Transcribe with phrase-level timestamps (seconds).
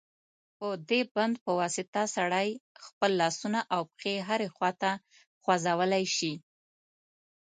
[0.57, 2.49] په دې بند په واسطه سړی
[2.85, 4.91] خپل لاسونه او پښې هرې خواته
[5.41, 6.33] خوځولای شي.